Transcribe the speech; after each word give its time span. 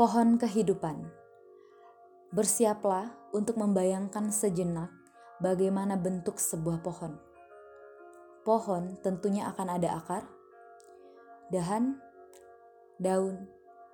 Pohon 0.00 0.40
kehidupan. 0.40 1.12
Bersiaplah 2.32 3.12
untuk 3.36 3.60
membayangkan 3.60 4.32
sejenak 4.32 4.88
bagaimana 5.44 6.00
bentuk 6.00 6.40
sebuah 6.40 6.80
pohon. 6.80 7.20
Pohon 8.40 8.96
tentunya 9.04 9.44
akan 9.52 9.68
ada 9.76 10.00
akar, 10.00 10.24
dahan, 11.52 12.00
daun, 12.96 13.44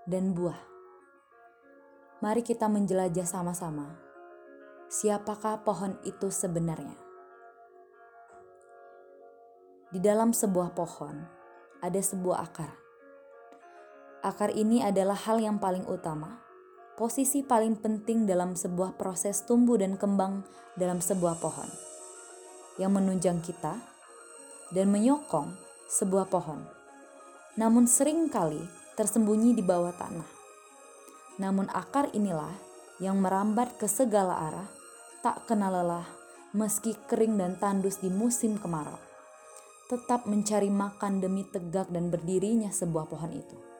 dan 0.07 0.31
buah. 0.31 0.63
Mari 2.23 2.47
kita 2.47 2.71
menjelajah 2.71 3.27
sama-sama. 3.27 3.99
Siapakah 4.87 5.67
pohon 5.67 5.99
itu 6.07 6.31
sebenarnya? 6.31 6.95
Di 9.91 9.99
dalam 9.99 10.31
sebuah 10.31 10.71
pohon 10.71 11.19
ada 11.83 11.99
sebuah 11.99 12.47
akar 12.47 12.86
Akar 14.27 14.51
ini 14.51 14.83
adalah 14.83 15.15
hal 15.15 15.39
yang 15.39 15.63
paling 15.63 15.87
utama, 15.87 16.43
posisi 16.99 17.47
paling 17.47 17.79
penting 17.79 18.27
dalam 18.27 18.59
sebuah 18.59 18.99
proses 18.99 19.47
tumbuh 19.47 19.79
dan 19.79 19.95
kembang 19.95 20.43
dalam 20.75 20.99
sebuah 20.99 21.39
pohon, 21.39 21.71
yang 22.75 22.91
menunjang 22.91 23.39
kita 23.39 23.79
dan 24.75 24.91
menyokong 24.91 25.55
sebuah 25.87 26.27
pohon. 26.27 26.59
Namun 27.55 27.87
sering 27.87 28.27
kali 28.27 28.59
tersembunyi 28.99 29.55
di 29.55 29.63
bawah 29.63 29.95
tanah. 29.95 30.27
Namun 31.39 31.71
akar 31.71 32.11
inilah 32.11 32.51
yang 32.99 33.23
merambat 33.23 33.79
ke 33.79 33.87
segala 33.87 34.43
arah, 34.51 34.67
tak 35.23 35.47
kenal 35.47 35.71
lelah 35.71 36.03
meski 36.51 36.99
kering 37.07 37.39
dan 37.39 37.55
tandus 37.63 38.03
di 38.03 38.11
musim 38.11 38.59
kemarau. 38.59 38.99
Tetap 39.87 40.27
mencari 40.27 40.67
makan 40.67 41.23
demi 41.23 41.47
tegak 41.47 41.95
dan 41.95 42.11
berdirinya 42.11 42.75
sebuah 42.75 43.07
pohon 43.07 43.31
itu. 43.31 43.76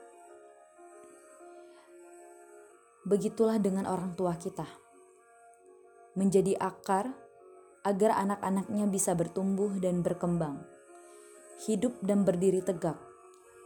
Begitulah 3.07 3.63
dengan 3.63 3.87
orang 3.87 4.19
tua 4.19 4.35
kita. 4.35 4.67
Menjadi 6.19 6.59
akar 6.59 7.15
agar 7.87 8.19
anak-anaknya 8.19 8.91
bisa 8.91 9.15
bertumbuh 9.15 9.71
dan 9.79 10.03
berkembang. 10.03 10.67
Hidup 11.71 12.03
dan 12.03 12.27
berdiri 12.27 12.67
tegak, 12.67 12.99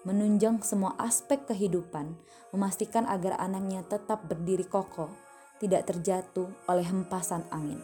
menunjang 0.04 0.60
semua 0.60 0.92
aspek 1.00 1.48
kehidupan, 1.48 2.20
memastikan 2.52 3.08
agar 3.08 3.40
anaknya 3.40 3.80
tetap 3.88 4.28
berdiri 4.28 4.68
kokoh, 4.68 5.08
tidak 5.56 5.88
terjatuh 5.88 6.52
oleh 6.68 6.84
hempasan 6.84 7.48
angin. 7.48 7.80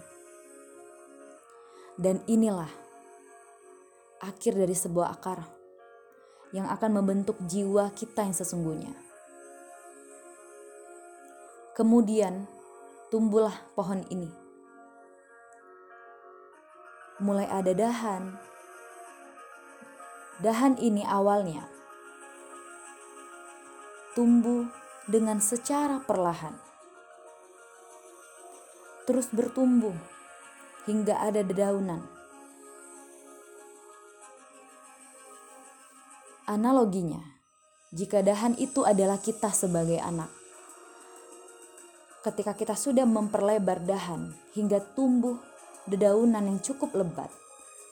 Dan 1.97 2.21
inilah 2.29 2.69
akhir 4.21 4.61
dari 4.61 4.77
sebuah 4.77 5.09
akar 5.09 5.41
yang 6.53 6.69
akan 6.69 7.01
membentuk 7.01 7.41
jiwa 7.49 7.89
kita 7.97 8.29
yang 8.29 8.37
sesungguhnya 8.37 9.06
Kemudian 11.77 12.49
tumbuhlah 13.13 13.53
pohon 13.77 14.01
ini. 14.09 14.33
Mulai 17.21 17.45
ada 17.53 17.77
dahan. 17.77 18.41
Dahan 20.41 20.81
ini 20.81 21.05
awalnya 21.05 21.77
tumbuh 24.17 24.65
dengan 25.05 25.45
secara 25.45 26.01
perlahan. 26.01 26.57
Terus 29.05 29.29
bertumbuh 29.29 29.93
hingga 30.89 31.21
ada 31.21 31.45
dedaunan. 31.45 32.01
Analoginya, 36.49 37.21
jika 37.93 38.25
dahan 38.25 38.57
itu 38.57 38.89
adalah 38.89 39.21
kita 39.21 39.53
sebagai 39.53 40.01
anak, 40.01 40.33
ketika 42.27 42.59
kita 42.59 42.75
sudah 42.75 43.07
memperlebar 43.07 43.87
dahan 43.87 44.35
hingga 44.59 44.83
tumbuh 44.99 45.39
dedaunan 45.87 46.43
yang 46.43 46.59
cukup 46.59 46.91
lebat, 46.99 47.31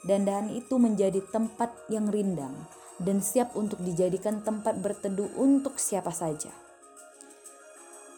dan 0.03 0.27
dahan 0.27 0.51
itu 0.51 0.75
menjadi 0.75 1.23
tempat 1.31 1.71
yang 1.87 2.11
rindang 2.11 2.67
dan 2.99 3.23
siap 3.23 3.55
untuk 3.55 3.79
dijadikan 3.87 4.43
tempat 4.43 4.83
berteduh 4.83 5.31
untuk 5.39 5.79
siapa 5.79 6.11
saja. 6.11 6.51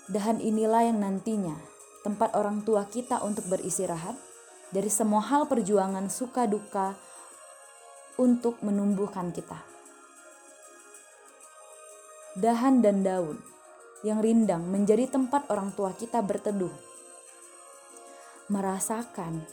Dahan 0.09 0.41
inilah 0.41 0.89
yang 0.89 1.05
nantinya 1.05 1.61
tempat 2.01 2.33
orang 2.33 2.65
tua 2.65 2.89
kita 2.89 3.21
untuk 3.21 3.45
beristirahat 3.53 4.17
dari 4.73 4.89
semua 4.89 5.21
hal 5.21 5.45
perjuangan 5.45 6.09
suka 6.09 6.49
duka 6.49 6.97
untuk 8.17 8.57
menumbuhkan 8.65 9.37
kita. 9.37 9.61
Dahan 12.37 12.85
dan 12.85 13.01
daun 13.05 13.56
yang 14.05 14.21
rindang 14.21 14.69
menjadi 14.69 15.09
tempat 15.09 15.49
orang 15.49 15.73
tua 15.73 15.97
kita 15.97 16.21
berteduh. 16.21 16.73
Merasakan 18.53 19.47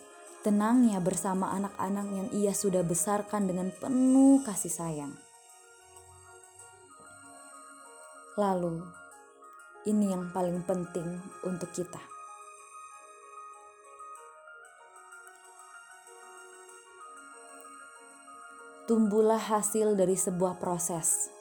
tenangnya 0.43 0.99
bersama 0.99 1.55
anak-anak 1.55 2.07
yang 2.11 2.27
ia 2.35 2.51
sudah 2.51 2.83
besarkan 2.83 3.47
dengan 3.47 3.71
penuh 3.71 4.43
kasih 4.43 4.73
sayang. 4.73 5.13
Lalu, 8.35 8.83
ini 9.87 10.11
yang 10.11 10.29
paling 10.33 10.61
penting 10.67 11.21
untuk 11.47 11.71
kita. 11.71 12.01
Tumbuhlah 18.83 19.39
hasil 19.39 19.95
dari 19.95 20.19
sebuah 20.19 20.59
proses 20.59 21.32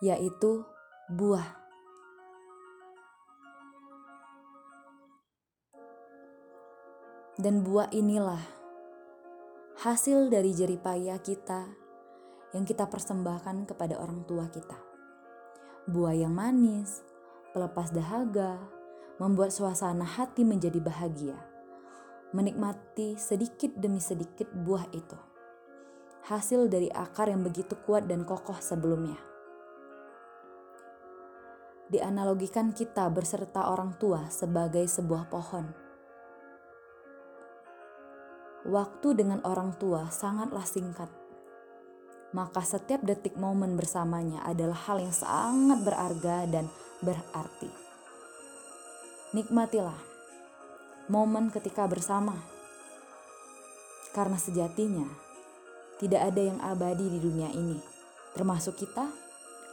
yaitu 0.00 0.64
buah. 1.12 1.60
Dan 7.40 7.64
buah 7.64 7.88
inilah 7.92 8.40
hasil 9.80 10.28
dari 10.28 10.52
jeripaya 10.52 11.16
kita 11.20 11.72
yang 12.52 12.68
kita 12.68 12.84
persembahkan 12.88 13.64
kepada 13.68 13.96
orang 13.96 14.24
tua 14.28 14.48
kita. 14.52 14.76
Buah 15.88 16.16
yang 16.16 16.36
manis, 16.36 17.00
pelepas 17.56 17.88
dahaga, 17.92 18.60
membuat 19.16 19.52
suasana 19.56 20.04
hati 20.04 20.44
menjadi 20.44 20.80
bahagia. 20.84 21.36
Menikmati 22.36 23.16
sedikit 23.16 23.72
demi 23.76 24.00
sedikit 24.04 24.52
buah 24.52 24.84
itu. 24.92 25.16
Hasil 26.28 26.68
dari 26.68 26.92
akar 26.92 27.32
yang 27.32 27.40
begitu 27.40 27.72
kuat 27.88 28.04
dan 28.04 28.28
kokoh 28.28 28.60
sebelumnya 28.60 29.29
dianalogikan 31.90 32.70
kita 32.70 33.10
berserta 33.10 33.66
orang 33.66 33.98
tua 33.98 34.30
sebagai 34.30 34.86
sebuah 34.86 35.26
pohon. 35.26 35.66
Waktu 38.62 39.18
dengan 39.18 39.42
orang 39.42 39.74
tua 39.74 40.06
sangatlah 40.14 40.62
singkat, 40.62 41.10
maka 42.30 42.62
setiap 42.62 43.02
detik 43.02 43.34
momen 43.34 43.74
bersamanya 43.74 44.46
adalah 44.46 44.78
hal 44.86 45.02
yang 45.02 45.10
sangat 45.10 45.82
berharga 45.82 46.46
dan 46.46 46.70
berarti. 47.02 47.72
Nikmatilah 49.34 49.98
momen 51.10 51.50
ketika 51.50 51.90
bersama, 51.90 52.38
karena 54.14 54.38
sejatinya 54.38 55.10
tidak 55.98 56.30
ada 56.30 56.42
yang 56.54 56.58
abadi 56.62 57.10
di 57.10 57.18
dunia 57.18 57.50
ini, 57.50 57.82
termasuk 58.38 58.78
kita, 58.78 59.10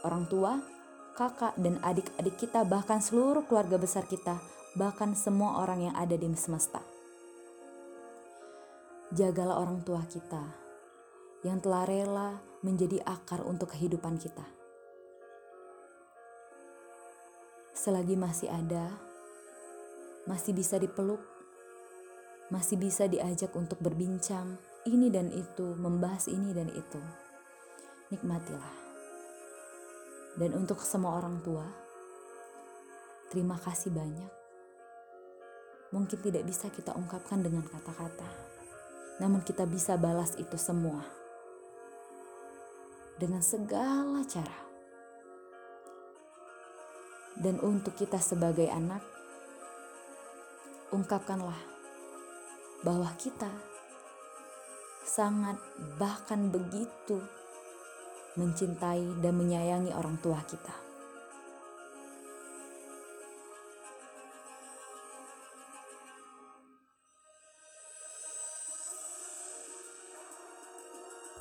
orang 0.02 0.26
tua, 0.26 0.77
kakak 1.18 1.58
dan 1.58 1.82
adik-adik 1.82 2.38
kita, 2.38 2.62
bahkan 2.62 3.02
seluruh 3.02 3.42
keluarga 3.50 3.74
besar 3.74 4.06
kita, 4.06 4.38
bahkan 4.78 5.18
semua 5.18 5.58
orang 5.58 5.90
yang 5.90 5.94
ada 5.98 6.14
di 6.14 6.30
semesta. 6.38 6.78
Jagalah 9.10 9.58
orang 9.58 9.82
tua 9.82 10.06
kita 10.06 10.46
yang 11.42 11.58
telah 11.58 11.82
rela 11.90 12.38
menjadi 12.62 13.02
akar 13.02 13.42
untuk 13.42 13.74
kehidupan 13.74 14.14
kita. 14.22 14.46
Selagi 17.74 18.14
masih 18.14 18.54
ada, 18.54 18.94
masih 20.30 20.54
bisa 20.54 20.78
dipeluk, 20.78 21.22
masih 22.54 22.78
bisa 22.78 23.10
diajak 23.10 23.50
untuk 23.58 23.82
berbincang 23.82 24.54
ini 24.86 25.10
dan 25.10 25.34
itu, 25.34 25.74
membahas 25.74 26.30
ini 26.30 26.54
dan 26.54 26.70
itu. 26.70 27.00
Nikmatilah. 28.14 28.87
Dan 30.38 30.54
untuk 30.54 30.78
semua 30.86 31.18
orang 31.18 31.42
tua, 31.42 31.66
terima 33.34 33.58
kasih 33.58 33.90
banyak. 33.90 34.30
Mungkin 35.90 36.18
tidak 36.22 36.46
bisa 36.46 36.70
kita 36.70 36.94
ungkapkan 36.94 37.42
dengan 37.42 37.66
kata-kata, 37.66 38.28
namun 39.18 39.42
kita 39.42 39.66
bisa 39.66 39.98
balas 39.98 40.38
itu 40.38 40.54
semua 40.54 41.02
dengan 43.18 43.42
segala 43.42 44.22
cara. 44.30 44.70
Dan 47.34 47.58
untuk 47.58 47.98
kita 47.98 48.22
sebagai 48.22 48.70
anak, 48.70 49.02
ungkapkanlah 50.94 51.58
bahwa 52.86 53.10
kita 53.18 53.50
sangat 55.02 55.58
bahkan 55.98 56.50
begitu 56.50 57.18
mencintai 58.38 59.18
dan 59.18 59.34
menyayangi 59.34 59.90
orang 59.90 60.16
tua 60.22 60.38
kita. 60.46 60.87